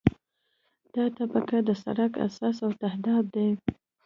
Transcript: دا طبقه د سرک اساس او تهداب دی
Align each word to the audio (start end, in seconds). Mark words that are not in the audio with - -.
دا 0.93 1.05
طبقه 1.17 1.57
د 1.67 1.69
سرک 1.83 2.11
اساس 2.27 2.57
او 2.65 2.71
تهداب 2.83 3.23
دی 3.35 3.49